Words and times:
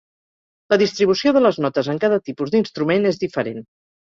La 0.73 0.77
distribució 0.81 1.35
de 1.35 1.43
les 1.47 1.61
notes 1.65 1.91
en 1.95 2.01
cada 2.07 2.19
tipus 2.31 2.57
d'instrument 2.57 3.07
és 3.11 3.25
diferent. 3.27 3.63